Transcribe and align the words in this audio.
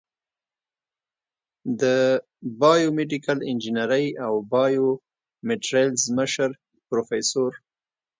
د 1.81 1.83
بایو 2.61 2.89
میډیکل 2.97 3.37
انجینرۍ 3.49 4.05
او 4.25 4.33
بایومیټریلز 4.51 6.03
مشر 6.17 6.49
پروفیسر 6.89 7.51